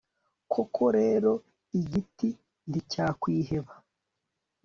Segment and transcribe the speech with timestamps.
[0.53, 1.31] koko rero,
[1.79, 2.29] igiti
[2.69, 3.73] nticyakwiheba